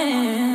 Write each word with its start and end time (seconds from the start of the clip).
friend. 0.00 0.49